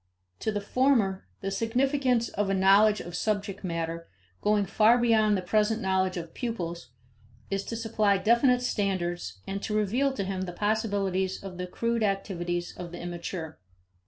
To 0.39 0.51
the 0.51 0.61
former, 0.61 1.27
the 1.41 1.51
significance 1.51 2.29
of 2.29 2.49
a 2.49 2.55
knowledge 2.55 3.01
of 3.01 3.15
subject 3.15 3.63
matter, 3.63 4.07
going 4.41 4.65
far 4.65 4.97
beyond 4.97 5.37
the 5.37 5.43
present 5.43 5.79
knowledge 5.79 6.17
of 6.17 6.33
pupils, 6.33 6.89
is 7.51 7.63
to 7.65 7.75
supply 7.75 8.17
definite 8.17 8.63
standards 8.63 9.41
and 9.45 9.61
to 9.61 9.77
reveal 9.77 10.11
to 10.13 10.23
him 10.23 10.41
the 10.41 10.53
possibilities 10.53 11.43
of 11.43 11.59
the 11.59 11.67
crude 11.67 12.01
activities 12.01 12.73
of 12.75 12.91
the 12.91 12.99
immature. 12.99 13.59